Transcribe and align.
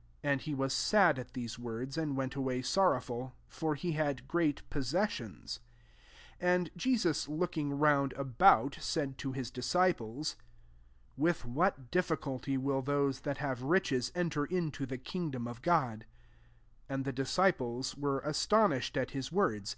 ''22 0.22 0.38
4nd 0.38 0.40
he 0.46 0.54
was 0.54 0.72
sad 0.72 1.18
at 1.18 1.34
these 1.34 1.58
words, 1.58 1.98
ind 1.98 2.16
w^it 2.16 2.34
away 2.34 2.62
sorroW^l: 2.62 3.32
for 3.46 3.76
le 3.84 3.92
bad 3.92 4.22
gpreat 4.26 4.62
possessions. 4.70 5.60
2S 6.40 6.60
^d 6.68 6.76
Jesus 6.78 7.28
looking 7.28 7.78
round 7.78 8.14
about, 8.14 8.78
laid 8.96 9.18
to 9.18 9.32
his 9.32 9.50
disciples," 9.50 10.36
With 11.18 11.42
vbat 11.42 11.90
diilculty 11.92 12.56
will 12.56 12.80
those 12.80 13.20
that 13.20 13.42
lave 13.42 13.58
ridies 13.58 14.10
enter 14.14 14.46
into 14.46 14.86
the 14.86 14.96
king 14.96 15.30
lora«€Ood!" 15.30 15.60
24 15.60 16.04
And 16.88 17.04
the 17.04 17.12
disciples 17.12 17.94
were 17.98 18.22
iStonished 18.22 18.96
at 18.96 19.10
his 19.10 19.30
words. 19.30 19.76